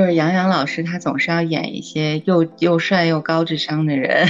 [0.00, 4.26] 就是杨洋老师，他总是要演一些又又帅又高智商的人。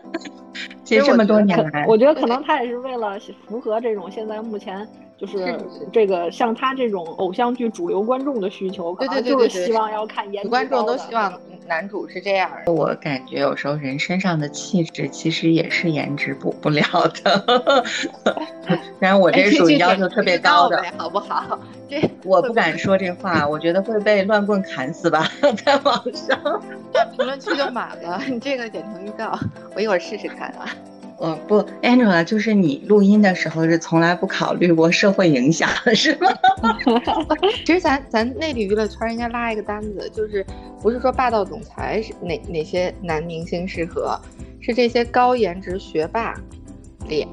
[0.84, 3.18] 其实这么多年来，我觉得可能他也是为了
[3.48, 4.86] 符合这种现在目前。
[5.18, 5.58] 就是
[5.92, 11.32] 这个像他这种偶像剧主流观众的需求，对对对就是希望要看颜值观众都希望
[11.66, 12.50] 男主是这样。
[12.66, 16.84] 我感觉有时候人身上的气质其实也是颜值补不了
[17.24, 17.84] 的。
[19.00, 21.58] 然后我这属于要求特别高的，好不好？
[21.88, 25.30] 这我不敢说这话，我觉得会被乱棍砍死吧，
[25.64, 26.60] 在网上。
[27.16, 29.38] 评论区就满了，你这个剪成预告，
[29.74, 30.68] 我一会儿试试看啊。
[31.18, 36.28] 呃不，Angela，就是你录音的时候是从来不考虑过社会影响，是吗？
[37.64, 40.44] 其实咱咱内地娱乐圈应该拉一个单子，就是
[40.82, 44.20] 不是说霸道总裁是哪哪些男明星适合，
[44.60, 46.34] 是这些高颜值学霸
[47.08, 47.26] 脸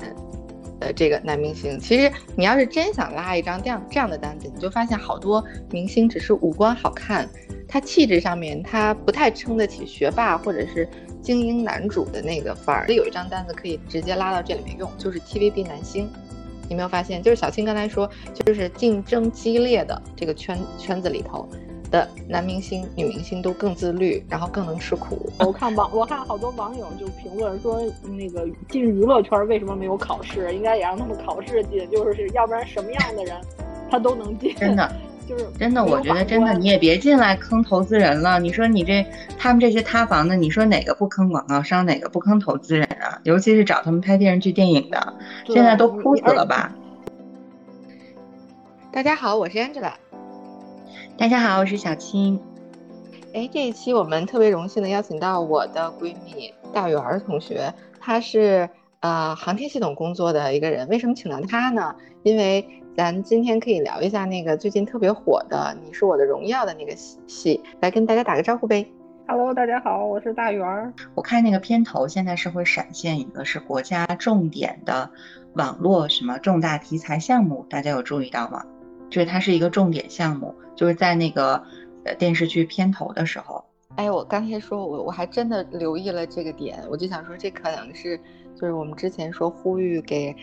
[0.84, 1.80] 的这个男明星。
[1.80, 7.28] 其实你要是真想拉一张这样这样的单子，你就发现好多明星只是五官好看，
[7.68, 10.88] 他气质上面他不太撑得起学霸或者是。
[11.24, 16.10] 精英男主的那个范儿，有一张单子可以直接拉到这里面用，就是 TVB 男星。
[16.68, 21.48] 你没有发现，就是小青刚才说，就是竞争激烈的这个圈圈子里头
[21.94, 25.32] 的男明星、女明星都更自律，然后更能吃苦。
[25.38, 27.80] 我看网，我看好多网友就评论说，
[28.18, 30.52] 那个进娱乐圈为什么没有考试？
[30.56, 33.40] 应该也让他们考试进，就是要不然什么样的人
[33.92, 34.56] 他都能进。
[34.56, 34.92] 真的。
[35.26, 38.40] 就是真的，我觉得真的，你也别进来坑投资人了。
[38.40, 39.06] 你说你这
[39.38, 43.22] 他们这些塌房的，你说哪个不坑广告商，哪个不坑投资人啊？
[43.24, 45.14] 尤其是找他们拍电视剧、电影的，
[45.46, 46.74] 现在都哭死了吧？
[48.92, 49.94] 大家好，我是 Angela。
[51.16, 52.40] 大家好，我是小青。
[53.34, 58.68] 哎，这一期我们特别荣幸的邀请到我的闺蜜大圆同学，她是
[59.00, 60.88] 呃航天系统工作的一个人。
[60.90, 61.96] 为什么请到她呢？
[62.24, 62.66] 因为。
[62.96, 68.88] 咱今天可以聊一下那个最近特别火的《你是我的荣耀》的那个戏，来跟大家打个招呼呗。
[69.28, 70.94] Hello，大家好，我是大圆儿。
[71.16, 75.10] 我看那个片头现在是会闪现一个是国家重点的
[75.54, 78.64] 网络什么重大题材项目，大家有注意到吗？
[79.14, 81.64] 就是它是一个重点项目，就是在那个
[82.04, 83.64] 呃电视剧片头的时候。
[83.96, 88.18] 哎，我刚才说我我还真的留意了这个点，我就想说这可能是
[88.56, 90.36] 就是我们之前说呼吁给。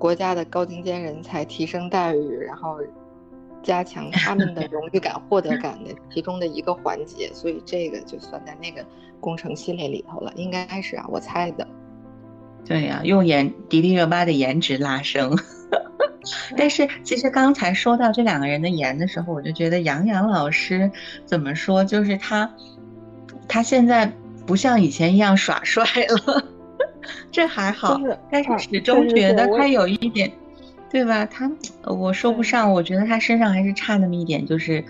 [0.00, 2.78] 国家的高精尖人才提升待遇，然后
[3.64, 8.86] 加强 他们的荣誉感、获得感的其中的一个环节，所以这个就算在那个
[9.18, 11.66] 工程系列里头了，应该是啊，我猜的。
[12.68, 15.36] 对呀，用颜迪丽热巴的颜值拉升。
[16.56, 20.90] 但是其实刚才说到这两个人的颜的时候，我就觉得杨洋老师
[21.24, 22.50] 怎么说，就是他
[23.48, 24.12] 他现在
[24.46, 26.44] 不像以前一样耍帅了。
[27.32, 27.98] 这还好，
[28.30, 30.30] 但是始终觉得他有一点，
[30.90, 31.24] 对吧？
[31.24, 31.50] 他
[31.84, 34.84] 我说不上，我觉得他身上还是差那么一点，就是，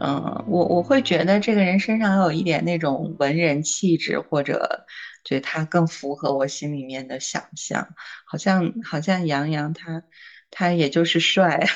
[0.00, 4.84] 嗯，我我会觉得这个人身上有一点那种文人气质，或者
[5.26, 7.86] 觉得他更符合我心里面的想象。
[8.24, 10.02] 好像好像杨洋他
[10.50, 11.66] 他也就是帅，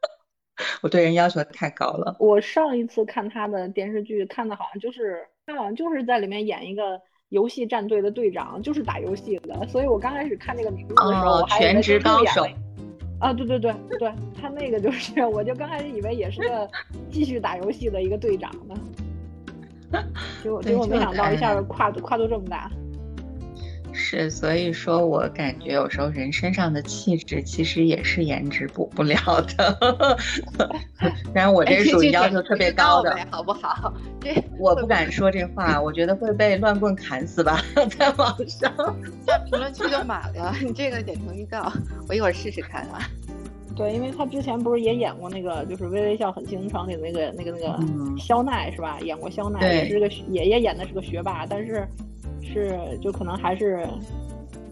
[0.80, 2.16] 我对人要求太高了。
[2.18, 6.98] 我上一次看他的电视剧，看的好像就是他好像就是在里面演一个。
[7.30, 12.46] 游戏战队的队长就是打游戏的，所以我刚开始看这个名字的时候，我还全职高手
[13.18, 16.70] 啊，对对对对，他那个就是，我就刚开始以为也是个
[17.10, 18.76] 继续打游戏的一个队长呢，
[20.42, 22.70] 结果结果没想到一下跨度跨度这么大。
[23.98, 29.16] 是，所以说我感觉有时候人身上的气质其实也是颜值补不了
[29.56, 30.18] 的。
[31.32, 33.94] 然后我这属于要求特别高的，好不好？
[34.20, 37.58] 这 我不敢说这话，我觉得会被乱棍砍死吧，
[37.98, 38.70] 在网上。
[39.26, 41.72] 在评论区就满了，你这个点成预告，
[42.06, 43.00] 我一会儿试试看啊。
[43.76, 48.98] 对，因为他之前不是也演过那个，就是《微微笑很倾城》里那个那个那个肖奈是吧？
[49.02, 51.86] 演过肖奈，也是个爷爷演的是个学霸，但是。
[52.48, 53.84] 是，就可能还是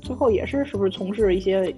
[0.00, 1.74] 最后也是，是不是从事一些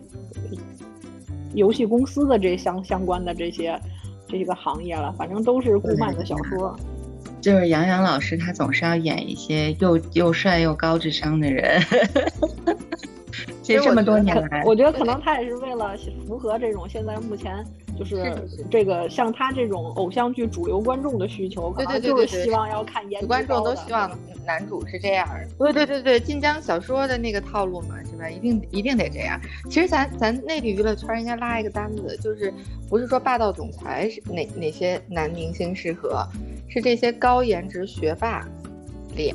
[1.55, 3.81] 游戏公司的这相相关的这些
[4.29, 5.11] 这个行业了？
[5.17, 6.79] 反正都是顾漫的小说。
[7.41, 11.83] 就是杨洋老师，他总是要演一些又又帅又高智商的人。
[13.63, 15.97] 其实这么多年来，我觉得可能他也是为了
[16.27, 17.65] 符合这种现在目前。
[17.99, 24.11] 就是这个像他这种偶像剧主流观众的需求，对对对，就是希望要看颜值观众都希望
[24.45, 25.49] 男主是这样的。
[25.59, 28.29] 对对对对，晋江小说的那个套路嘛，是吧？
[28.29, 29.41] 一定一定得这样。
[29.71, 32.53] 其实咱咱内地娱乐圈应该拉一个单子，就是
[32.91, 36.23] 不是说霸道总裁是哪哪些男明星适合，
[36.69, 38.47] 是这些高颜值学霸
[39.15, 39.35] 脸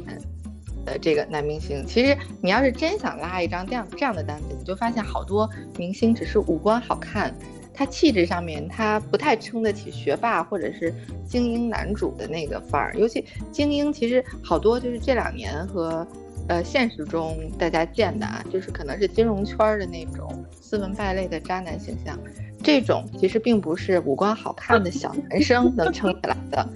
[0.85, 1.85] 的这个男明星。
[1.85, 7.33] 其实你要是真想拉一张这样这样的单子，你就发现好多明星只是五官好看。
[7.73, 10.93] 他气质上面他不太撑得起学霸或者是
[11.25, 12.93] 精英男主的那个范儿。
[12.95, 16.05] 尤其精英其实好多就是这两年和
[16.47, 22.19] 呃现实中大家见的啊，就是可能是金融圈的那种斯文败类的渣男形象。
[22.61, 26.69] 这种其实并不是五官好看的小男生能撑起来的。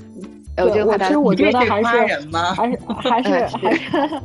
[0.57, 4.21] 我觉得，其实我觉得还是还是还是 还是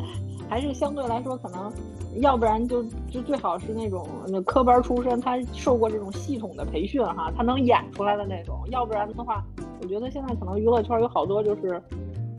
[0.49, 1.73] 还是相对来说，可能
[2.21, 8.61] 要不然就就最好是那种那科班出身，他受过这种系统的培训哈，他能演出来的那种。
[8.71, 9.45] 要不然的话，
[9.81, 11.81] 我觉得现在可能娱乐圈有好多就是。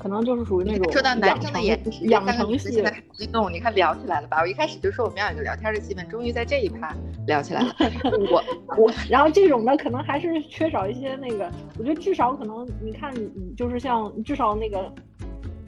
[0.02, 2.72] 可能就是属于那种说到男生的颜值，养成系。
[2.72, 4.42] 现在很激动，你看聊起来了吧？
[4.42, 6.96] 我一开始就说我们要有个聊天的气氛，终于在这一趴
[7.28, 7.76] 聊起来了。
[8.32, 8.44] 我
[8.78, 14.92] 我，然后这种呢，可能还是缺少一些那个，我觉得至少可能你看，你就是像至少那个。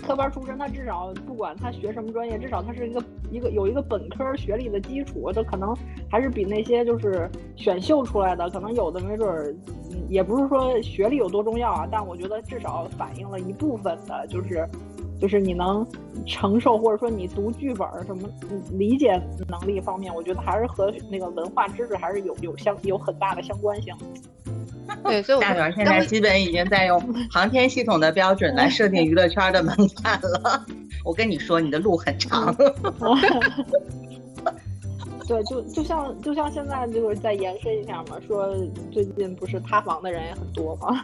[0.03, 5.75] 科班出身，他至少不管他学什么专业，至少他是一个一个有一个本科学历的基础，他可能
[6.11, 9.55] 还是比那些就是选秀出来的，可能有的没准儿，
[10.09, 14.67] 也不是说学历有多重要啊，但我觉得至少反映了一部分的，就是
[15.19, 15.87] 就是你能
[16.27, 18.29] 承受或者说你读剧本什么
[18.73, 23.95] 理解能力方面，我觉得还是和那个文化知识还是有有相有很大的相关性。
[25.03, 26.99] 对，所以大圆现在基本已经在用
[27.31, 30.65] 航天系统的标准来设定娱乐圈的门槛了。
[31.03, 32.55] 我跟你说，你的路很长。
[35.25, 38.53] 对，就就像就像现在就是再延伸一下嘛，说
[38.91, 41.01] 最近不是塌房的人也很多嘛，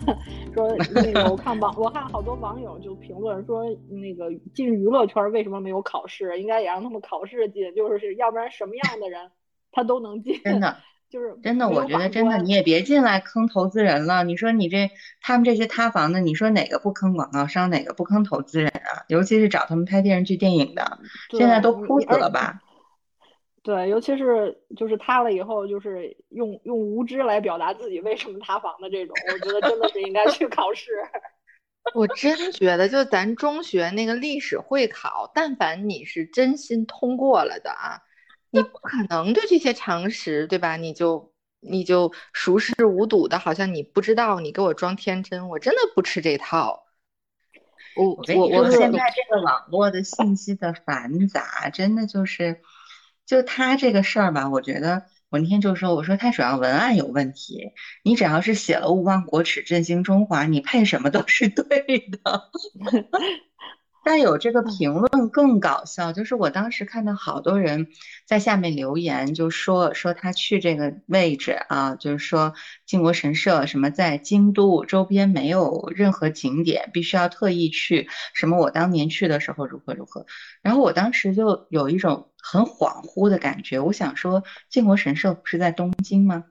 [0.54, 6.38] 说那个我看网我看好多网友就评论说，那个进娱乐圈为什么没有考试？
[6.38, 9.32] 应该也让他们考试进，就是要不然什么样的人
[9.72, 10.38] 他都能进。
[10.44, 10.76] 真的。
[11.10, 14.24] 就是真的，我觉得真的，你也别进来坑投资人了。
[14.24, 14.92] 你说你这
[15.22, 19.06] 他们这些塌房的，你说哪个不坑广告商，哪个不坑投资人啊？
[19.08, 21.00] 尤其是找他们拍电视剧、电影的，
[21.32, 22.62] 现在都哭死了吧？
[23.64, 30.92] 对，尤其是就是塌了以后，就是用用无知来表达自己为什么塌房的这种，我觉得真的是应该去考试。
[31.96, 38.00] 我真觉得，就咱中学那个历史会考，但凡你是真心通过了的啊。
[38.52, 40.76] 你不可能对这些常识，对吧？
[40.78, 46.86] 你就你就熟视无睹的，好像你不知道，你给我装天真，我真的不吃这套。
[47.96, 52.62] 我我我现在这个网络的信息的繁杂，真的就是，
[53.26, 57.72] 就他这个事儿吧，我觉得我那天就说，我说他主要文案有问题，
[58.04, 61.66] 你只要是写了勿忘国耻，振兴中华，你配什么都是对
[62.24, 62.52] 的。
[64.10, 67.90] 但有这个评论更搞笑，就是我当时看到好多人
[68.26, 72.56] 在下面留言，就说说他去这个位置啊，就是说
[72.88, 78.10] 靖国神社什么在京都周边没有任何景点，必须要特意去。
[78.34, 80.26] 什么我当年去的时候如何如何，
[80.64, 86.46] 然后我当时就有一种很恍惚的感觉，我想说靖国神社不是在东京吗？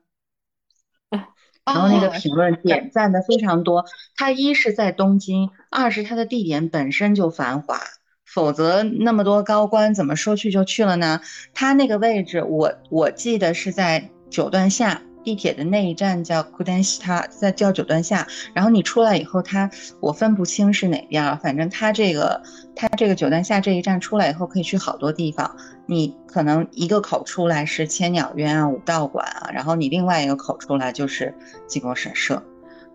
[1.65, 3.85] 然后那个评论点赞的非常多，
[4.15, 7.79] 它一是在东京，二是它的地点本身就繁华，
[8.25, 11.21] 否则那么多高官怎么说去就去了呢？
[11.53, 15.01] 它那个位置，我我记得是在九段下。
[15.21, 18.25] 地铁的那一站叫库丹西塔，在叫九段下。
[18.53, 19.69] 然后你出来以后，它
[19.99, 22.41] 我分不清是哪边，反正它这个
[22.73, 25.57] 它这个九段下这一站出来以后，可以去好多地方。
[25.89, 31.33] 你可能一个口出来是千鸟渊啊、武道馆啊，然后你另外一个口出来就是
[31.67, 32.43] 靖国神社，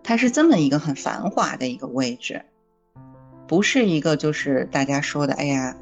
[0.01, 2.41] 它是这么一个很繁华的一个位置，
[3.47, 5.75] 不是一个就是大家说的，哎呀，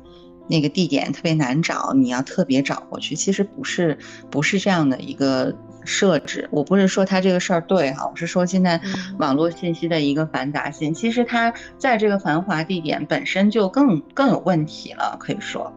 [0.50, 3.16] 那个地点特别难找，你要特别找过去。
[3.16, 3.98] 其实不是，
[4.32, 5.56] 不是这样的一个。
[5.86, 8.80] 设置，我不是说他这个事儿对哈，我是说现在
[9.20, 15.18] 网络信息的一个繁杂性，其实它在这个繁华地点本身就更更有问题了。
[15.20, 15.74] 可以说，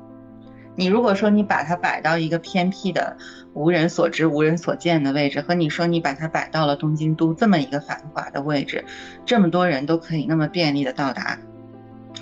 [0.76, 3.16] 你如果说你把它摆到一个偏僻的、
[3.54, 8.84] 无人所知、无人所见的位置，和你说你把它摆到了东京都这么一个繁华的位置，
[9.24, 11.38] 这么多人都可以那么便利的到达，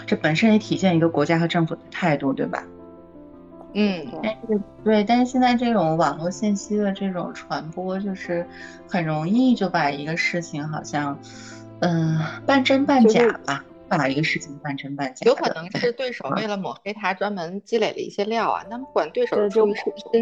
[0.07, 2.63] 这本身也体现一个国家和政府的态度，对吧？
[3.77, 8.47] 嗯，但是对，但是现在这种网络信息的这种传播，就是
[8.89, 11.19] 很容易就把一个事情好像，
[11.81, 13.65] 嗯，半真半假吧，
[13.97, 15.25] 把一个事情半真半假。
[15.27, 18.65] 有可能是对手为了抹黑他，专门积累了一些料啊。
[18.71, 19.67] 那不管对手就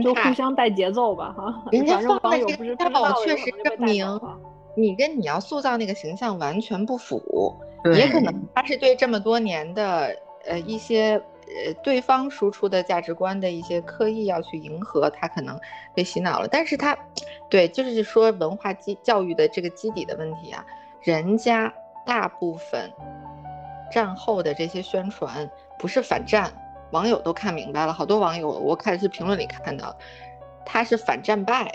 [0.03, 1.65] 就互相带节奏吧，哈。
[1.71, 4.21] 人家放的这个料确实证明，
[4.77, 7.55] 你跟你要塑造那个形象完全不符。
[7.95, 11.23] 也可能他是对这么多年的呃一些。
[11.67, 15.59] 呃，对方输出的价值观的一些刻意要去迎合，他可能
[15.95, 16.49] 被洗脑了。
[16.49, 16.97] 但是他，
[17.51, 20.65] 对，就是说文化基教育的这个基底的问题啊，
[21.03, 21.71] 人家
[22.07, 22.91] 大部分
[23.93, 26.51] 战后的这些宣传不是反战，
[26.91, 27.93] 网友都看明白了。
[27.93, 29.95] 好多网友我看是评论里看到，
[30.65, 31.71] 他是反战败，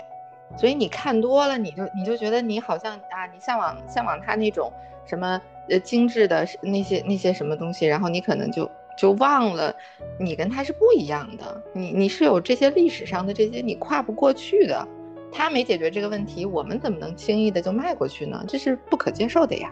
[0.56, 4.72] 所以你看多了，你就你就觉得你好像啊，你向往向往他那种
[5.06, 9.74] 什么呃精致的那些那些什么东西，然后你可能就就忘了
[10.18, 14.86] 你跟他是不一样的，你你是有这些历史上的这些你跨不过去的，
[15.30, 18.44] 他没解决这个问题，我们怎么能轻易的就迈过去呢？
[18.48, 19.70] 这是不可接受的呀。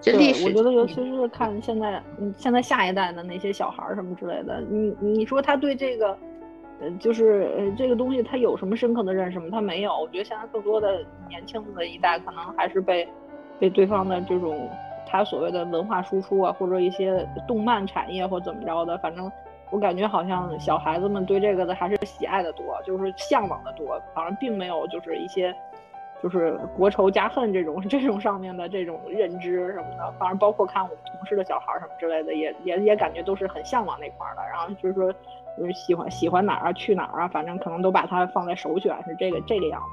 [0.00, 6.16] 这历史，我觉得尤其是看现在，嗯，现在下一代的那些小孩儿什么之类的，你你说他对这个。
[6.82, 9.48] 呃，就是呃，这个东西他有什么深刻的认识吗？
[9.52, 9.92] 他没有。
[10.00, 13.06] 我觉得现在更多的年轻的一代可能还是被
[13.58, 14.66] 被对方的这种
[15.06, 19.30] 他所谓的文化输出啊，或者一些动漫产业或怎么着的，反正
[19.68, 25.54] 我感觉好像小孩子们对这个的还是喜爱的多，就是向往的多，好像并没有就是一些
[26.22, 30.12] 就是国仇家恨这种 这种上面的这种认知什么的。
[30.18, 34.42] 反正包括看我们同事的小孩什么之类的，也也也感觉都是很向往那块的。
[34.48, 35.12] 然后就是说。
[35.58, 39.86] 就是喜欢喜欢哪儿啊，去哪儿啊，反正可能都把它放在首选，是这个这个样子。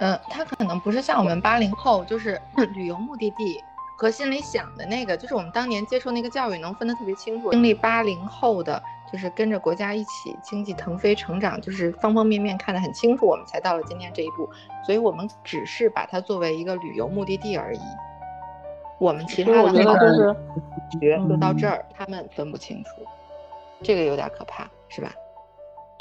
[0.00, 2.40] 嗯，他可能不是像我们八零后，就是
[2.74, 3.62] 旅游目的地
[3.96, 7.52] 和心里想的那个，就是我们当年接受那个教育能分得特别清楚。
[7.52, 8.82] 经历八零后的，
[9.12, 14.48] 就是跟着国家一起经济腾飞成长，就是方方面面看得很清楚，我们才到了今天这一步。
[14.86, 17.80] 所以我们只是把它作为一个旅游目的地而已。
[18.98, 20.34] 我们其他的那个
[21.00, 22.90] 学就到这儿，他们分不清楚。
[23.82, 25.12] 这个有点可怕，是吧？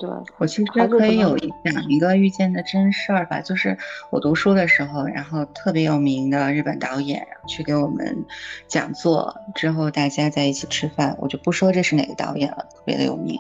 [0.01, 3.77] 对我其实可以有一讲一个遇见的真事儿吧，就是
[4.10, 8.25] 我读书的时候，然后特别有名的日本导演去给我们
[8.67, 13.39] 讲座，之后大家在一起吃饭，我就不说这是哪个导演了，特别的有名。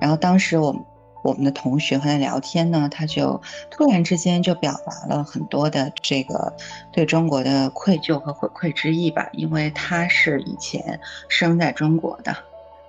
[0.00, 0.84] 然后当时我
[1.22, 3.40] 我们的同学和他聊天呢，他就
[3.70, 6.56] 突然之间就表达了很多的这个
[6.90, 10.98] 对中国的愧疚和回馈之意吧，因为他是以前
[11.28, 12.36] 生在中国的。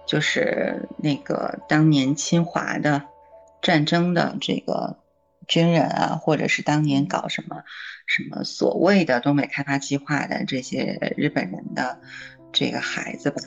[0.07, 3.01] 就是那个当年侵华的
[3.62, 4.98] 战争的这个
[5.48, 7.63] 军人啊，或者是当年搞什么
[8.08, 12.00] 什么所谓的东北开发计划的这些日本人的
[12.51, 13.38] 这个孩子吧。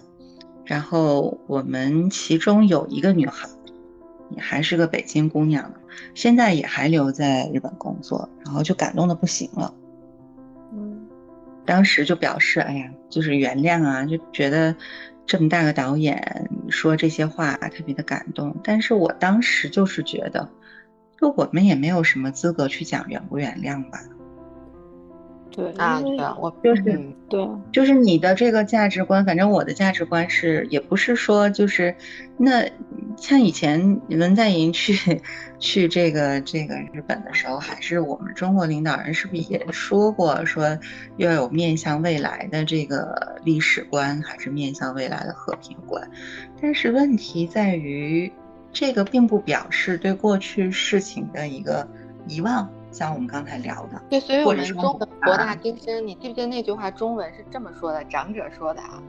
[0.64, 3.48] 然后我们其中有一个女孩，
[4.30, 5.74] 也还是个北京姑娘，
[6.14, 9.74] 现在也还留在日本工作，然后就感动的不行了。
[10.72, 11.06] 嗯，
[11.66, 14.76] 当时就表示，哎呀，就是原谅啊，就觉得。
[15.26, 20.48] 这么大个导演说这些话特别的感动，但是我当时就是觉得，
[21.20, 24.00] 就我们也没有什么资格去讲原不原谅吧。
[25.54, 26.82] 对啊，对啊，我就是
[27.28, 31.94] 对，就是你的这个价值观，反正我的价值观是，也不是说就是，
[32.36, 32.68] 那
[33.16, 35.20] 像以前文在寅去
[35.60, 40.76] 去这个这个日本的时候，还是我们中国领导人是不是也说过说
[41.18, 46.10] 要有面向未来的这个历史观，还是面向未来的和平观？
[46.60, 48.32] 但是问题在于，
[48.72, 51.86] 这个并不表示对过去事情的一个
[52.26, 52.68] 遗忘。
[52.94, 56.06] 像我们刚才聊的，对，所以我们中文博大精深。
[56.06, 56.88] 你记不记得那句话？
[56.92, 59.02] 中文是这么说的，长者说的啊，“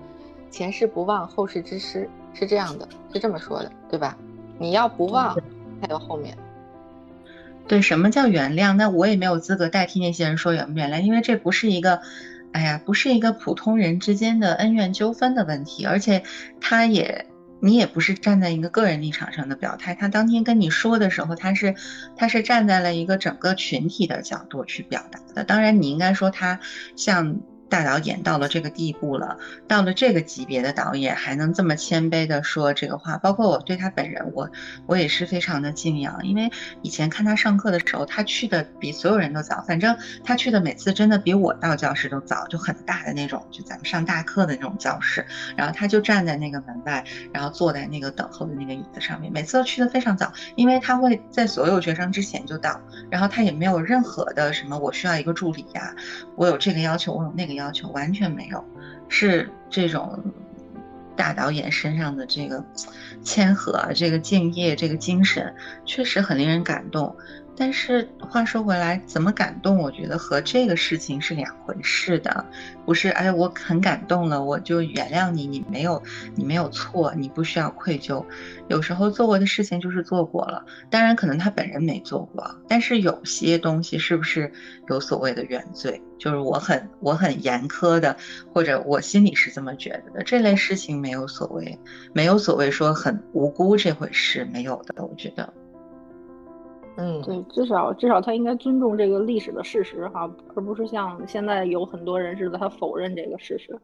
[0.49, 4.17] 前世不忘，后事之师”是这样的，是这么说的，对吧？
[4.57, 5.37] 你要不忘，
[5.79, 6.35] 还有后面。
[7.67, 8.73] 对，什么叫原谅？
[8.73, 12.01] 那我也没有资格代替那些人说原不原谅，因为这不是一个，
[12.53, 16.23] 哎呀，不是一个普通人之间的恩怨纠纷的问题，而且
[16.59, 17.27] 他也。
[17.59, 21.75] 你也不是站在一个个人立场上的表态，他当天跟你说的时候，他是
[22.15, 25.43] 他是站在了一个整个群体的角度去表达的。
[25.43, 26.59] 当然，你应该说他
[26.95, 27.39] 像。
[27.69, 34.49] 大导演到了这个地步了，到了这个级别的导演还能这么谦卑的说这个话，包括我对他本人，我
[34.85, 36.51] 我也是非常的敬仰，因为
[36.83, 45.25] 以前看他上课的时候，他去的比所有人都早，反正他去的每次真的比我到教室都早，就很大的那种，就咱们上大课的那种教室，
[45.57, 47.03] 然后他就站在那个门外，
[47.33, 52.79] 然后坐在那个等候的那个椅子上面，每次都去的非常早，因为他会在所有学生之前就到，
[53.09, 55.95] 然后他也没有任何的什么我需要一个助理呀，
[56.35, 57.54] 我有这个要求，我有那个。
[57.55, 58.63] 要求完全没有，
[59.09, 60.23] 是这种
[61.15, 62.63] 大导演身上的这个
[63.23, 67.15] 谦和、这个敬业、这个精神，确实很令人感动。
[67.57, 69.77] 但是话说回来，怎么感动？
[69.77, 72.45] 我觉得和这个事情是两回事的，
[72.85, 76.01] 不是哎，我很感动了，我就原谅你，你没有，
[76.35, 78.25] 你没有错，你不需要愧疚。
[78.67, 84.51] 有时候做过的事情就是做过了，当然可能他本人没做过，但是有些东西是不是
[84.89, 86.01] 有所谓的原罪？
[86.17, 88.17] 就是我很我很严苛的，
[88.53, 91.79] 或者我心里是这么觉得的，这类事情没有所谓，
[92.13, 95.53] 没有所谓说很无辜这回事，没有的，我觉得。
[96.97, 103.77] 嗯，对，至少至少他应该尊重这个历史的事实哈，而不是像现在有很多人似的，他否认这个事实。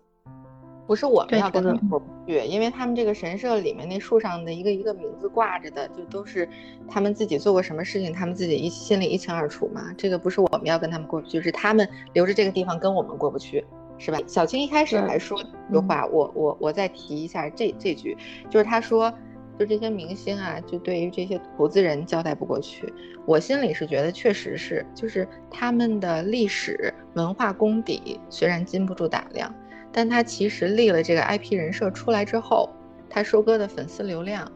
[0.88, 6.48] 不是我们要跟他们过不去，因为他们这个神社里面那树上的一个一个名字挂着的，就都是
[6.90, 9.94] 他们自己做过什么事情，他们自己一心里一清二楚嘛。
[9.98, 13.64] 这个不是我们要跟他们过不去，是他们留着这个地方跟我们过不去，
[13.98, 14.18] 是吧？
[14.28, 18.18] 小青一开始还说一句话，我我我再提一下这这句，
[18.50, 19.14] 就是他说，
[19.62, 22.92] 就这些明星啊，就对于这些投资人交代不过去。
[23.28, 29.54] 我心里是觉得确实是，就是他们的历史文化功底虽然经不住打量。
[29.92, 32.68] 但他其实立了这个 IP 人设出来之后，
[33.08, 34.52] 他收割的粉丝流量，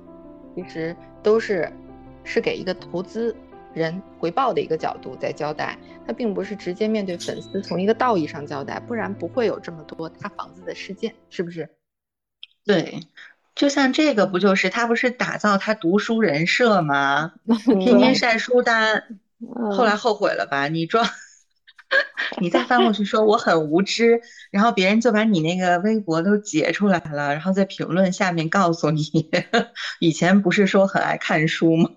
[0.55, 1.71] 其实都是
[2.23, 3.35] 是给一个投资
[3.75, 11.69] 人回报的一个角度在交代，他并不是直接面对粉丝从一个道义上交代，不然不会有这么多塌房子的事件，是不是？
[12.65, 12.99] 对，
[13.55, 17.31] 就像这个不就是他不是打造他读书人设吗？
[17.79, 19.01] 天天晒书单，
[19.71, 20.67] 后来后悔了吧？
[20.67, 21.03] 你装。
[22.41, 24.19] 你再翻过去说我很无知，
[24.51, 29.03] 然后别人就把你那个微博都截出来了，然后在评论下面告诉你，
[30.01, 31.89] 以前不是说很爱看书吗？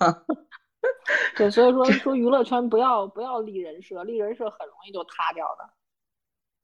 [1.35, 5.65] 对，所以说说娱乐圈不要不要立人设，立人设很容易就塌掉的。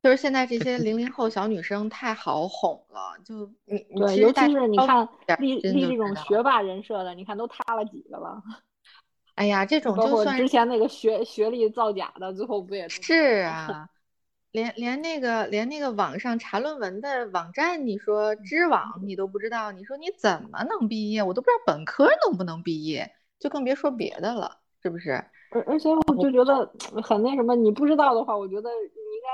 [0.05, 5.09] 就是现在这些零零后小女生太好哄了，就 你对，尤其是你看
[5.39, 8.43] 立立这种学霸人设的，你看都塌了几个了。
[9.37, 13.89] 哎呀，这种就算之前那个学学历造假的，最后不也是啊？
[14.53, 21.23] 连连那个连那个网上查论文的网站，你说知网你都不知道，你说你怎么能毕业？
[21.23, 25.13] 我都不知道本科能不能毕业，就更别说别的了，是不是？
[25.51, 26.71] 而而且我就觉得
[27.03, 28.69] 很那什么，你不知道的话，我觉得。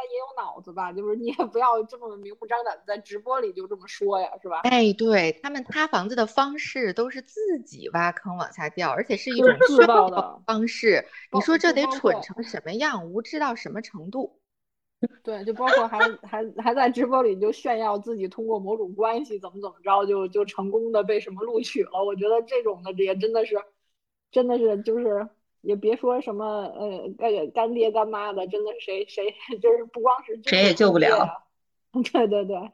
[0.00, 4.60] 应该也有脑子吧，就是你也不要这么明目张胆在直播里就这么说呀，是吧？
[4.60, 11.04] 哎，对他们塌房子的方式都是自己挖坑往下掉，而且是一种自爆的方式。
[11.32, 14.40] 你说这得蠢成什么样，无知到什么程度？
[15.22, 22.02] 对，就包括还还还在直播里就炫耀自己通过某种关系怎么怎么着就就成功的被什么录取了。
[22.04, 23.62] 我觉得这种的也真的是，
[24.30, 25.28] 真的是就是。
[25.62, 31.44] 也别说什么呃干干爹干妈的，真的是谁谁 就是不光是谁也救不了。
[32.12, 32.70] 对对对，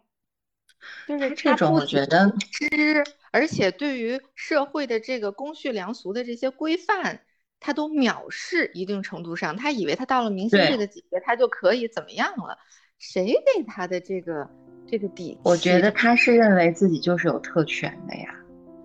[1.06, 3.02] 就是这种我觉得知，
[3.32, 7.22] 而且对于社会的这个公序良俗的这些规范，
[7.60, 12.58] 他都藐视一定程度上，他以为他到了明星这个级别，他就可以怎么样了？
[12.98, 14.48] 谁给他的这个
[14.86, 15.38] 这个底？
[15.44, 18.34] 我觉得他是认为自己就是有特权的呀。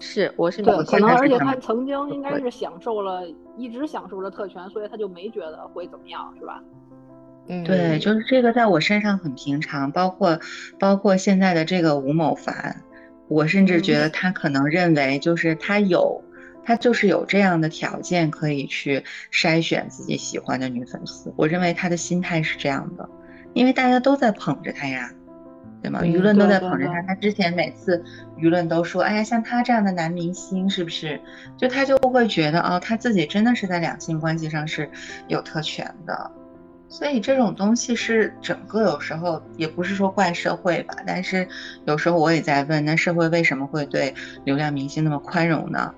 [0.02, 3.22] 是，我是对，可能而且他曾经应该是享受了，
[3.56, 6.62] 一直享受着特权，所以他就没觉得会怎么样，是吧？
[7.48, 10.40] 嗯，对，就是这个在我身上很平常，包括
[10.80, 12.82] 包括现在的这个吴某凡，
[13.28, 16.24] 我甚至觉得他可能认为就是他有，
[16.64, 23.10] 他就是有这样的条件可以去筛选自己喜欢的女粉丝，我认为他的心态是这样的，
[23.54, 25.12] 因为大家都在捧着他呀。
[25.82, 26.02] 对吗？
[26.04, 28.04] 舆论都在捧着他，他之前每次
[28.38, 31.20] 舆论都说，哎呀，像他这样的男明星是不是？
[31.58, 34.90] 就他就会觉得，哦，他自己真的是在两性关系上是
[35.28, 36.32] 有特权的。
[36.88, 41.48] 所以这种东西是整个有时候也不是说怪社会吧，但是
[41.86, 44.14] 有时候我也在问，那社会为什么会对
[44.44, 45.94] 流量明星那么宽容呢？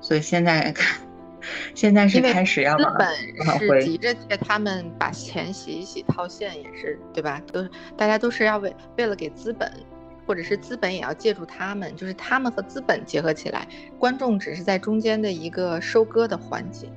[0.00, 0.98] 所以现在看。
[1.74, 7.40] 现在是开始要资本是急着借他们把钱洗一洗套现，也是对吧？
[7.52, 9.70] 都大家都是要为为了给资本，
[10.26, 13.66] 或者是资本也要借助他们，就是他们和资本结合起来，
[13.98, 16.88] 观众只是在中间的一个收割的环节。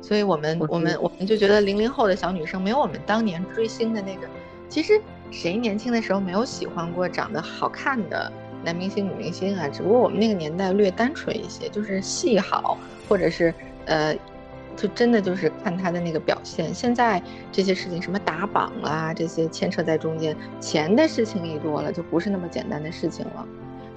[0.00, 4.28] 所以我们我们我们就觉得零零后的小女生没有我们当年追星的那个，
[4.68, 8.32] 其实谁年轻的时候没有喜欢过长得好看的？
[8.68, 12.76] 男明星、女明星啊，只不过我们那个年代略单纯一些，就是戏好，
[13.08, 13.54] 或者是
[13.86, 14.14] 呃，
[14.76, 16.74] 就真的就是看他的那个表现。
[16.74, 23.48] 现在这些事情，什么打榜啊，这些牵扯在中间，钱的事情一多了，就不是那么简单的事情了。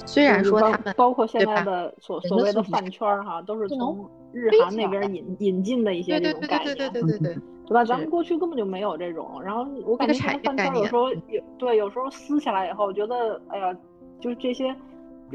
[0.06, 7.36] 虽然说他们包括现在的所所谓的饭圈儿哈，都是从日韩那边引引进的一些这种概念，对对对对对对，
[7.68, 7.84] 对吧？
[7.84, 9.42] 咱们过去根本就没有这种。
[9.44, 13.76] 然后我感觉现在饭圈有时候有对，有时候撕下来以后，觉得哎呀。
[14.22, 14.74] 就是这些，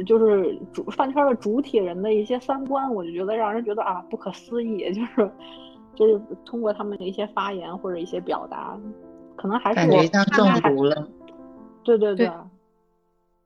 [0.06, 4.90] 就是主饭圈的主体人的一些三观，我就觉得让人觉得啊不可思议。
[4.94, 5.30] 就是，
[5.94, 8.78] 就是通过他们的一些发言或者一些表达，
[9.36, 11.08] 可能还是我像中毒了。
[11.82, 12.30] 对对对，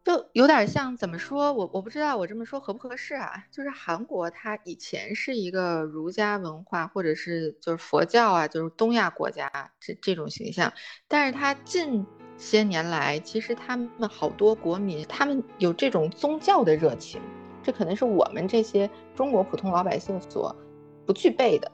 [0.05, 1.53] 就有点像怎么说？
[1.53, 3.45] 我我不知道我这么说合不合适啊？
[3.51, 9.51] 就是韩国，它以前是一个儒家文化或者是就是佛教啊，就是东亚国家
[9.81, 10.73] 这这种形象，
[11.09, 12.07] 但是它近。
[12.41, 17.21] 些年来，其实他们好多国民，他们有这种宗教的热情，
[17.63, 20.57] 这可能是我们这些中国普通老百姓所
[21.05, 21.71] 不具备的。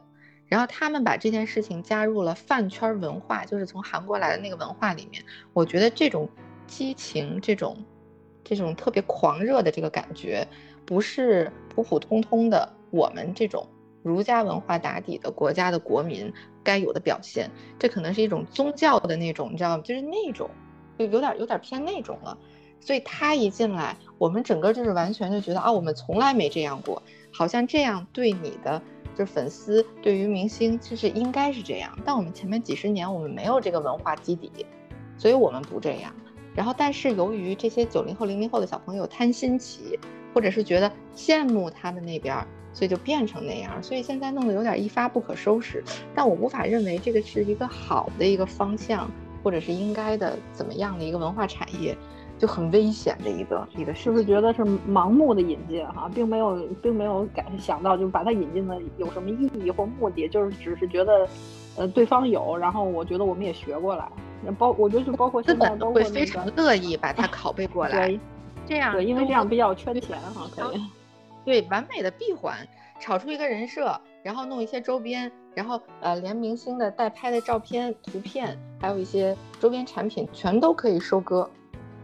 [0.48, 5.24] 然后他们把这件事情加入了饭圈文化，就是从韩国来的那个文化里面。
[5.52, 6.28] 我觉得这种
[6.66, 7.76] 激情这种
[8.42, 10.46] 这种特别狂热的这个感觉，
[10.84, 13.66] 不是普普通通的我们这种
[14.06, 17.50] 儒家文化打底的国家的国民该有的表现。
[17.76, 19.82] 这可能是一种宗教的那种，你知道吗？
[19.84, 20.48] 就是那种，
[20.96, 22.38] 就有点有点偏那种了。
[22.78, 28.80] 所以他一进来，我们整个就是完全就觉得啊，我们从来没这样过，好像这样对你的
[29.16, 31.98] 就是粉丝，对于明星其实应该是这样。
[32.04, 34.64] 但我们前面几十年我们没有这个文化基底，
[35.18, 36.14] 所以我们不这样。
[36.56, 39.98] 然后，但是由于这些九零后、零零后的小朋友贪新奇，
[40.32, 42.34] 或者是觉得羡慕他们那边，
[42.72, 43.82] 所以就变成那样。
[43.82, 45.84] 所以现在弄得有点一发不可收拾。
[46.14, 49.08] 但我无法认为这个是一个好的一个方向，
[49.42, 51.94] 或者是应该的怎么样的一个文化产业。
[52.38, 61.26] 就很危险的一个一个，是不是觉得是盲目的引进哈，并没有并没有感想到，就是把它引进的有什么意义或目的，就是只是觉得，
[61.76, 64.06] 呃，对方有，然后我觉得我们也学过来，
[64.54, 68.18] 包我觉得是包括现在包括非常乐意把它拷贝过 来，
[68.66, 70.80] 这样对，因为这样比较圈钱哈，可以，
[71.44, 72.56] 对，完美的闭环，
[73.00, 81.48] 炒出一个人设，然后弄一些周边，然后呃，连明星的代拍的照片、图片，还有一些周边产品，全都可以收割。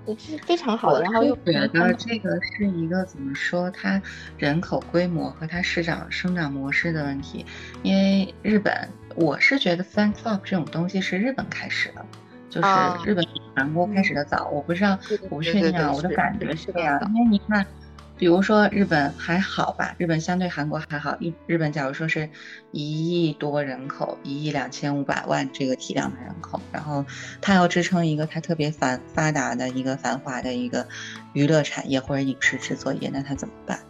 [0.05, 3.71] 这是非常好的，然后又觉得这个是一个怎么说？
[3.71, 4.03] 它
[4.37, 7.47] 人口规模和它市场生长模式的问题。
[7.85, 12.05] 因为日本，我是觉得 fan club 这种东西是日本开始的，
[12.53, 12.69] 就是
[13.05, 14.49] 日本比韩国开始的早。
[14.51, 14.99] 我不知道，
[15.31, 17.01] 我不确定啊，我的感觉是这样。
[17.15, 17.65] 因为你看。
[18.19, 21.17] 比如说日本还好吧，日本相对韩国还好。
[21.19, 22.29] 一日本假如说是
[22.71, 22.81] 一
[23.27, 27.05] 亿多人口，一亿两千五百万这个体量的人口，然后
[27.41, 30.87] 它要支撑一个它特别繁发达的一个繁华的一个
[31.33, 33.81] 娱乐产业或者影视制作业，那它怎么办？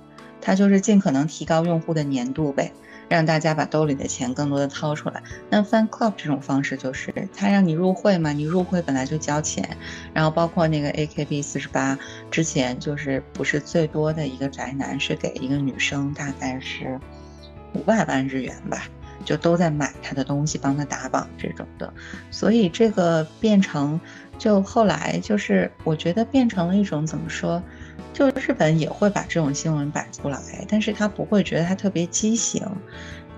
[0.41, 2.73] 它就是尽可能提高用户的粘度呗。
[3.09, 5.23] 让大家把兜里的钱更多的掏出来。
[5.51, 9.77] 那 Fan Club 这种方式就是他让你入会嘛，你入会本来就交钱，
[10.15, 11.99] 然后包括那个 AKB 四十八
[12.31, 16.99] 之前就是不是最多的一个宅男是给一个女生大概是
[17.75, 18.85] 五百万日元吧，
[19.25, 21.93] 就都在买他的东西帮他打榜这种的，
[22.31, 24.01] 所以这个变成
[24.39, 27.63] 就后来就是我觉得变成了一种怎么说？
[28.13, 32.63] 就日本也会把这种新闻摆出来，但是他不会觉得他特别畸形。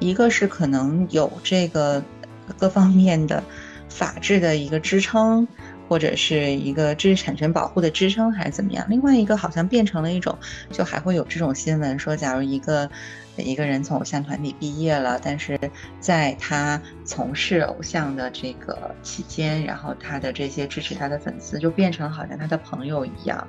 [0.01, 2.03] 一个是可能有这个
[2.59, 3.43] 各方面的
[3.89, 5.47] 法制的一个支撑，
[5.89, 8.85] 或者是一个知识产权保护的支撑，还是怎么样？
[8.91, 10.37] 另外一个好像变成了一种，
[10.73, 12.91] 就还会有这种新闻说，假如一个
[13.43, 15.59] 一个人从偶像团体毕业了，但是
[16.01, 23.47] 在他从事偶像的这个期间，然后他的这些支持他的粉丝就变成好像他的朋友一样。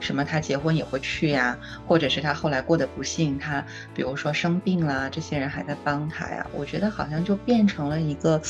[0.00, 3.64] 什么他结婚也会去呀，或者是他后来过得不幸，他
[3.94, 6.46] 比如说生病啦，这些人还在帮他呀。
[6.52, 8.40] 我觉得好像就变成了一个，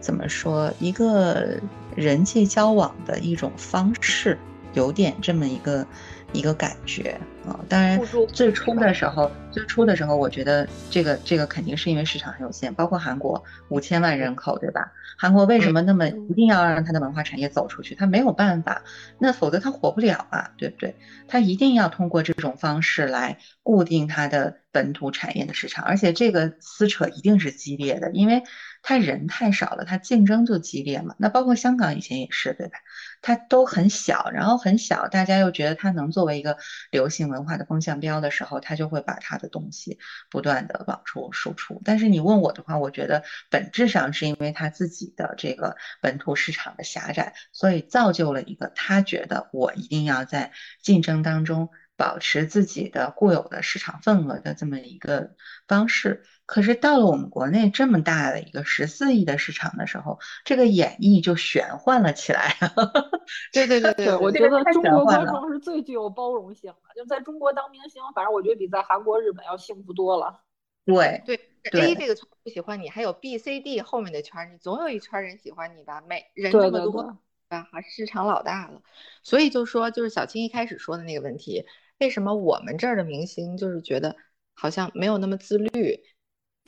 [0.00, 1.58] 怎么说，一个
[1.96, 4.38] 人际交往的一种方式，
[4.74, 5.86] 有点这么一个。
[6.32, 8.00] 一个感觉啊，当然
[8.32, 14.92] 最初的时候，最初的时候，我觉得这个这个肯定是因为市场很有限，包括韩国五千万人口，对吧？
[15.16, 17.94] 韩国为什么那么一定要让它的文化产业走出去？
[17.94, 18.82] 它没有办法，
[19.18, 20.94] 那否则它活不了啊，对不对？
[21.26, 28.44] 它一定要通过这种方式来固定它的本土产业的市场，而且这个撕扯一定是激烈的，因为
[28.82, 31.14] 它人太少了，它竞争就激烈嘛。
[31.18, 32.78] 那包括香港以前也是，对吧？
[33.20, 36.56] 它都很小，然后很小，大家又觉得它能作为一个
[36.90, 39.98] 流行文化的风向标的时候，它就会把它的东西
[40.30, 41.82] 不断的往出输出。
[41.84, 55.34] 但是你问我的话，我觉得本质上是因为它自己的这个本土市场的狭窄，所以造就了一个他觉得我一定要在竞争当中保持自己的固有的市场份额的这么一个
[55.66, 56.22] 方式。
[56.48, 62.56] 可是到了我们国内这么大的一个十四亿的市场的时候，这个演绎就玄幻了起来。
[63.52, 70.40] 对对对对，我觉得中国观众是最具有包容性的，就在中国当明星，反正我觉得比在韩国、日本要幸福多了。
[70.86, 71.38] 对对
[71.82, 76.02] ，A 这个圈不喜欢你，还有 B、C、D 后面的圈，你总有一圈人喜欢你吧？
[76.08, 78.80] 每人这么多啊，市场老大了。
[79.22, 81.66] 所以就说，就是小青一开始说的那个问题，
[81.98, 84.16] 为什么我们这儿的明星就是觉得
[84.54, 86.02] 好像没有那么自律？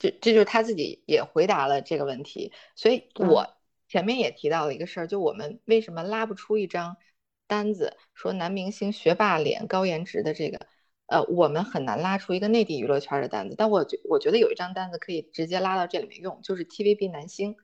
[0.01, 3.45] 这这就是他自己也回答了这个问题，所以我
[3.87, 6.97] 前面也提到了一个事儿，就我们为什么拉不出一张
[7.45, 10.65] 单子，说男明星学霸脸高颜值的这个，
[11.05, 17.55] 呃，我们很难拉出一个内地娱乐圈的单子，但我觉我觉得有一张单子可以直接拉到这里面用，就是 TVB 男星，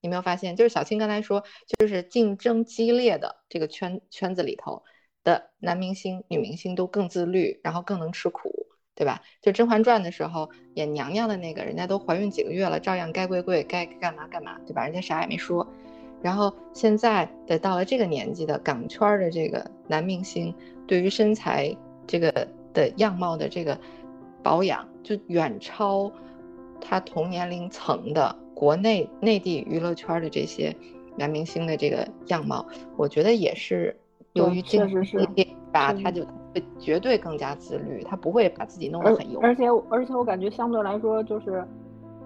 [0.00, 4.84] 你没有发现，就是小青刚才说，就是竞争激烈的这个圈圈子里头
[5.24, 8.59] 的男明星、女明星都更自律，然后更能吃苦。
[9.00, 9.18] 对吧？
[9.40, 14.84] 就《甄嬛传》的时候演娘娘的那个，人家都怀孕几个月了，照样该跪跪，该干嘛干嘛，对吧？
[14.84, 15.66] 人家啥也没说。
[16.20, 20.54] 然后现在的到了这个年纪的港圈的这个男明星，
[20.86, 21.74] 对于身材
[22.06, 23.80] 这个的样貌的这个
[24.42, 26.12] 保养，就远超
[26.78, 30.76] 他同年龄层的国内内地娱乐圈的这些
[31.16, 32.66] 男明星的这个样貌。
[32.98, 33.98] 我觉得也是
[34.34, 35.26] 由于确实是
[35.72, 36.30] 吧，他就会
[36.78, 39.40] 绝对更加自律，他不会把自己弄得很油。
[39.42, 41.64] 而且而且我感觉相对来说就是。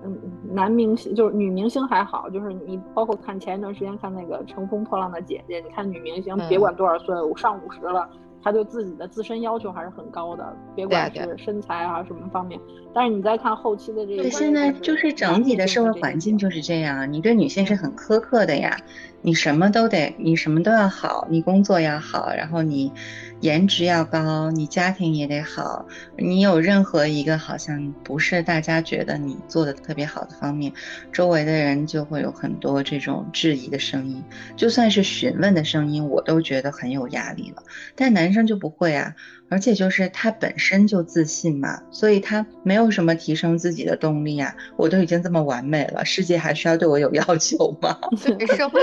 [0.07, 0.15] 嗯，
[0.53, 8.07] 男明星就是女明星还好，就是你包括看前一段时间看那个《乘风破浪的姐姐》，你看女明星别管多少岁，我上五十了，
[8.45, 12.61] 她对自己的自身要求还是很高的，别管是身材啊什么方面。
[12.95, 18.77] 但是你再看后期的这个，对现在就是整体的社会环境就是这样，你对女性是很苛刻的呀，
[19.23, 22.93] 你什么都得，你什么都要好，你工作要好，然后你。
[23.41, 25.85] 颜值要高，你家庭也得好。
[26.17, 30.73] 你有任何一个好像不是大家觉得你做的特别好的方面，
[31.13, 34.25] 周围的人就会有很多这种质疑的声音。
[34.57, 37.63] 就算是询问的声音，我都觉得很有压力了。
[37.95, 39.15] 但男生就不会啊，
[39.49, 44.55] 而且就是他本身就自信嘛，所以他没有什么提升自己的动力啊。
[44.77, 47.97] 我都已经这么完美了，世界还需要对我有要求吗？
[48.55, 48.83] 社会。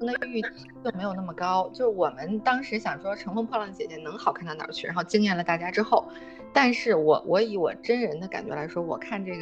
[0.00, 0.48] 的预期
[0.84, 6.06] 就没有那么高，就是我们当时想说《乘风破浪姐姐》能好看到哪儿去，然后惊艳了大家之后，
[6.54, 9.40] 但是我我以我真人的感觉来说，我看这个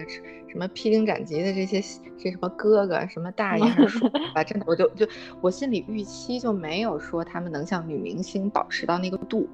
[0.48, 1.81] 什么披荆斩棘的这些
[2.18, 5.07] 这什么哥哥什么大爷叔 吧，真的我就就
[5.40, 9.48] 我心里预期就没有说他们能像女明星保持到那个度。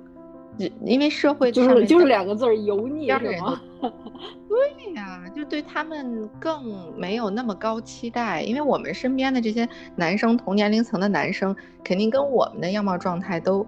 [0.84, 3.60] 因为社会就是就是两个字儿油腻是吗？
[3.80, 8.42] 对呀，就对他们更没有那么高期待。
[8.42, 13.64] 因为我们身边的这些男生，同年龄层的男生，肯定跟我们的样貌状态都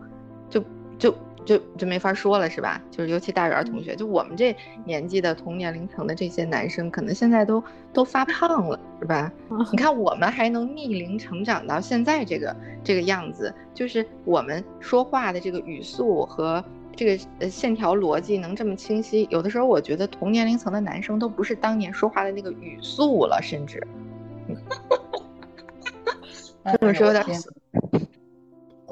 [0.48, 0.64] 就
[0.98, 2.80] 就就就没法说了，是吧？
[2.90, 9.32] 就是尤其大圆同学，就我们这年纪的同年龄层的这些男生，可能现在都都发胖了，是吧？
[9.70, 16.64] 你看我们还能逆龄成长到现在这个这个样子，就是我们说话的这个语速和。
[16.96, 23.82] 这个呃线条逻辑能这么清晰，有的时候我觉得同年龄层的男生都不是当年说话的那个语速了，甚至，
[26.78, 27.24] 这么说有点，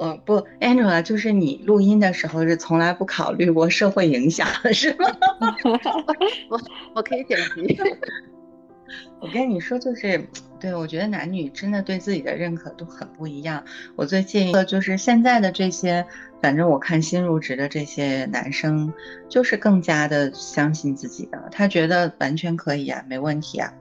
[0.01, 5.07] 嗯不，Angela，就是你录音的时候是从来不考虑过社会影响是吗？
[6.51, 6.61] 我
[6.95, 7.79] 我可以剪辑。
[9.21, 10.25] 我跟你说，就是
[10.61, 13.65] 对我觉得男女真的对自己的认可都很不一样。
[13.97, 16.07] 我最建议的就是现在的这些。
[16.41, 18.93] 反正我看新入职的这些男生，
[19.29, 23.75] 就是更加的相信自己的，他觉得完全可以啊，没问题啊。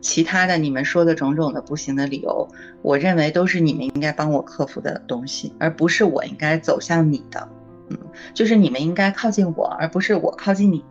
[0.00, 2.48] 其他的你们说的种种的不行的理由，
[2.82, 7.48] 我认为都是你们应该帮我克服的东西，而不是我应该走向你的。
[7.88, 7.98] 嗯，
[8.34, 10.84] 就是你们应该靠近我，而不是我靠近你，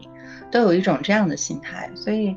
[0.52, 2.36] 都有一种这样的心态，所以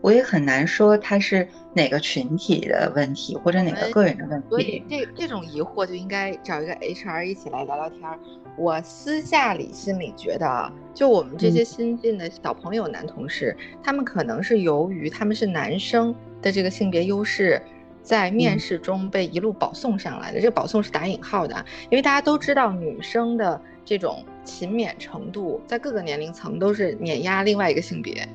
[0.00, 1.48] 我也很难说他是。
[1.74, 4.48] 哪个群体的问题，或者哪个个人的问题？
[4.50, 8.18] 所以这这种疑惑就应该找一个 HR 一起来聊聊天儿。
[8.58, 17.58] 我私下里心里觉得，就我们这些新进的小朋友男同事，他们可能是由于他们是男生的这个性别优势，
[18.02, 20.40] 在面试中被一路保送上来的。
[20.40, 28.28] 这个保送是打引号的，因为大家都知道女生的这种勤勉程度，在各个年龄层都是碾压另外一个性别，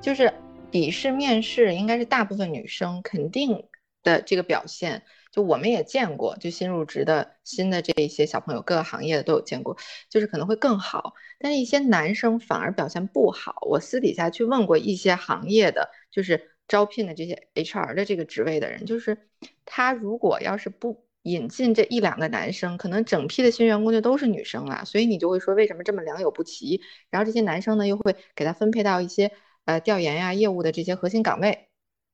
[0.00, 0.32] 就是。
[0.68, 3.64] 笔试面试应该是大部分女生肯定
[4.02, 9.76] 的这个表现，就我们也见过，就新入职的新的这一些小朋友，各个行业的都有见过，
[10.10, 11.14] 就是可能会更好。
[11.38, 13.54] 但是，一些男生反而表现不好。
[13.62, 19.16] 我私底下去问过一些行业的，就是招聘的这些 HR 的这个职位的人，就是
[19.64, 24.84] 他如果要是不引进这一两个男生，可能整批的新员工就都是女生了。
[24.84, 26.80] 所以你就会说，为什么这么良莠不齐？
[27.10, 29.30] 然后这些男生呢，又会给他分配到一些。
[29.66, 31.66] 呃，调研呀，业务的这些核心岗位，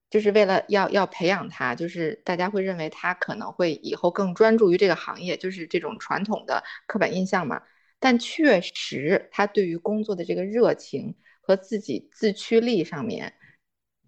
[0.08, 7.60] 就是为了要要培养他，就是大家会认为他可能会以后更专注于这个行业，就是这种传统的刻板印象嘛。
[8.00, 13.34] 但确实，他对于工作的这个热情和自己自驱力上面，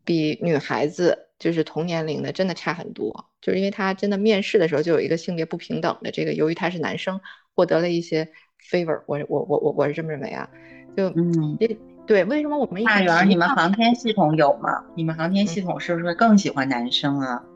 [0.04, 3.26] 比女孩子就是同年龄的真的差很多。
[3.40, 7.20] 就是因为他真的面试的时候就有一个性别不平等的这个，由于他是男生，
[7.54, 8.30] 获得了一些
[8.70, 9.02] favor。
[9.06, 10.48] 我我我我我是这么认为啊，
[10.96, 11.58] 就嗯。
[12.06, 13.30] 对，为什么我们大圆？
[13.30, 14.84] 你们航天系统有吗？
[14.94, 17.42] 你们航天系统是不是更喜欢男生啊？
[17.42, 17.53] 嗯，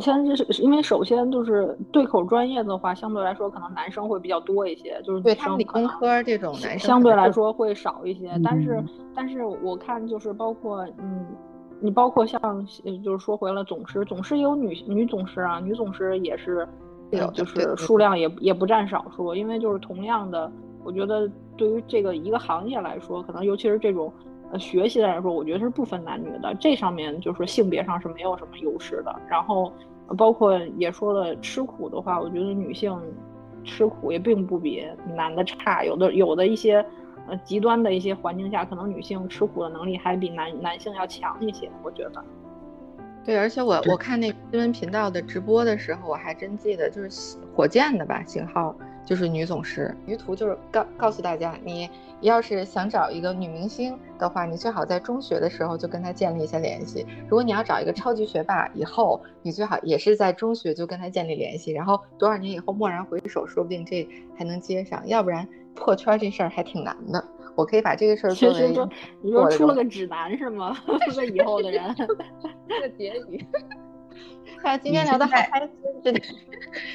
[0.00, 8.30] 现在是因为首先就是对口专业的话，相对来说可能男生会比较多一些，就是对他们理工科这种男生相对来说会少一些。
[8.42, 8.82] 但是，
[9.14, 11.26] 但是我看就是包括嗯，
[11.80, 12.40] 你包括像
[13.04, 16.66] 就是说回了总师，总师有女女总师啊，女总师也是，
[17.34, 20.50] 就是数量也也不占少数，因为就是同样的。
[20.82, 24.10] 我觉得对于这个一个行业来说，可能尤其是这种
[24.58, 29.14] 学习来说，我觉得是不分男女的，这上面就是性别上是没有什么优势的。
[29.28, 29.72] 然后
[30.16, 32.98] 包括也说了吃苦的话，我觉得女性
[33.64, 34.84] 吃苦也并不比
[35.14, 36.84] 男的差，有的有的一些
[37.28, 42.24] 呃极端的一些环境下，可能女性吃苦的能力还比男男性要强一些，我觉得。
[43.24, 48.74] 对，而且我我看那新闻频道的直播的时候，我还真记得就是火箭的吧型号。
[49.04, 51.88] 就是女总师，于途就是告告诉大家，你
[52.20, 57.04] 要是想找一个女明星的话，你最好在中学的时候就跟她建立一些联系。
[57.28, 65.02] 如果你要找一个超级学霸，以后你最好也是在中学就跟他建立联系，然后多少年以后蓦然回首，说不定这还能接上。
[65.08, 67.24] 要不然破圈这事儿还挺难的。
[67.56, 68.68] 我可以把这个事儿作为
[69.20, 70.76] 你说出了个指南是吗？
[71.18, 73.44] 为以后的人这个结语。
[74.62, 75.70] 哎，今天聊的好开心，
[76.04, 76.20] 真的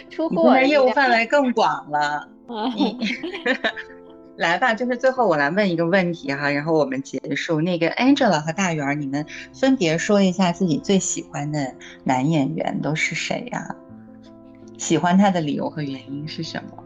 [0.10, 2.30] 出货，的业务范围更广了。
[4.38, 7.62] 来吧，就是最后我来问一个问题哈，然后我们结束。
[7.62, 11.74] 那个 Angela 和大圆，你们分别说一下自己最喜欢的
[12.04, 13.76] 男演员都是谁呀？
[14.78, 16.84] 喜欢他的理由和原因是什么？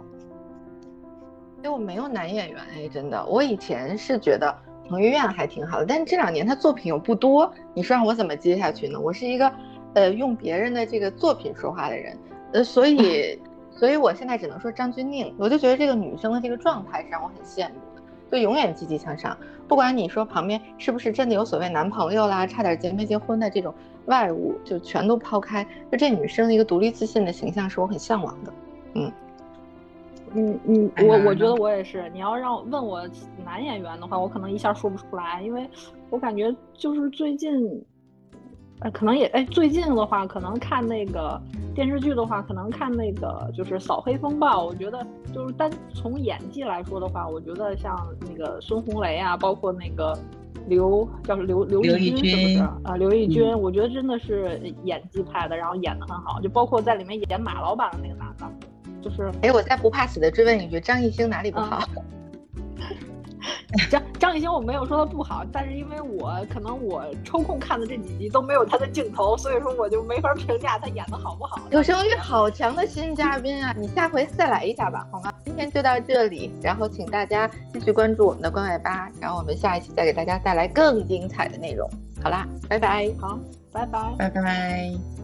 [1.57, 4.55] 因为，我没有男演员哎，真的，我以前是觉得
[4.87, 8.99] 彭于晏还挺好的，但是这两年他作品又不多，你说让我怎么接下去呢？
[8.99, 9.51] 我是一个。
[9.95, 12.17] 呃，用别人的这个作品说话的人，
[12.53, 13.39] 呃，所以，
[13.71, 19.35] 所以我现在只能说张钧甯，我就觉得这个女生的这个状态是让我很羡慕的，就永远积极向上，
[19.67, 23.73] 不管你说旁边是不是真的有所谓男朋友啦，差点结没结婚的这种
[24.05, 28.53] 外物，就全都抛开，就这女生的一个独立自信的形象是我很向往的，
[28.93, 29.11] 嗯，
[30.35, 33.01] 嗯嗯，我我觉得我也是，你要让问我
[33.43, 35.67] 男演员的话，我可能一下说不出来，因为
[36.11, 37.83] 我感觉就是最近。
[38.79, 41.39] 哎，可能也哎，最近的话，可能看那个
[41.75, 44.63] 电视剧的话，可能看那个就是《扫黑风暴》。
[44.65, 50.17] 我觉得就是单从演技来说的话，我觉得像那个孙红雷啊，包括那个
[50.67, 52.95] 刘叫刘刘奕君是不是啊？
[52.95, 56.39] 刘奕君，我觉得真的是演技派的，然后演的很好。
[56.39, 58.45] 就包括在里面演马老板的那个男的，
[59.01, 61.81] 就是哎，我在不怕死的追问一句，张艺兴哪里不好？
[63.89, 71.61] 张张艺兴我没有说他不好，但是因为我可能我抽空看的这几集都没有他的镜头，所以说我就没法评价他演的好不好。
[71.71, 75.33] 有声誉好强的新嘉宾啊，你下回再来一下吧，好吗？
[75.45, 81.89] 今天就到这里，然后请大家继续关注我们的关外吧，然后我们下一期再给大家带来更精彩的内容。
[82.23, 83.39] 好啦，拜拜，好，
[83.71, 85.18] 拜拜，拜拜。